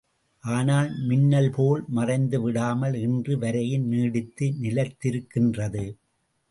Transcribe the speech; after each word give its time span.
ஆனால், 0.43 0.89
மின்னல் 1.07 1.49
போல் 1.49 1.83
மறைந்து 1.89 2.41
விடாமல் 2.41 2.93
இன்று 3.01 3.37
வரையும் 3.37 3.87
நீடித்து 3.87 4.47
நிலைத்திருக்கின்றது. 4.61 5.85